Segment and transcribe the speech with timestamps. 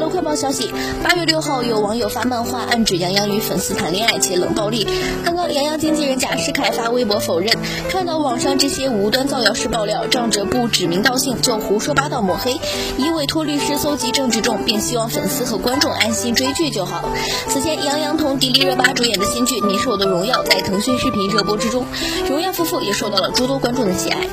[0.00, 4.88] 乐快报消息，八月六号，有网友发漫画暗指杨洋与粉丝谈恋爱且冷暴力。
[5.24, 7.54] 刚刚，杨洋经纪人贾士凯发微博否认，
[7.90, 12.58] 看到网上这些无端造谣式爆料，仗着不指名道姓就胡说八道抹黑，
[12.96, 17.10] 已委托律师搜集证据中，并希望粉丝和观众安心追剧就好。
[17.48, 21.84] 此前，杨洋同迪丽热巴主演的新剧《你是我的荣耀》在腾讯视频热播之中，
[22.26, 24.26] 荣耀夫妇也受到了诸多观众的喜爱。